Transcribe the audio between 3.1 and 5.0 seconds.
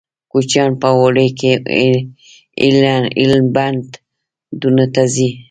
ایلبندونو